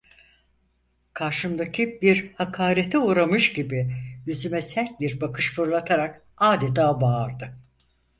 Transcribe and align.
Karşımdaki, 1.13 1.99
bir 2.01 2.33
hakarete 2.33 2.97
uğramış 2.97 3.53
gibi 3.53 3.93
yüzüme 4.25 4.61
sert 4.61 4.99
bir 4.99 5.21
bakış 5.21 5.53
fırlatarak 5.53 6.21
adeta 6.37 7.01
bağırdı: 7.01 7.53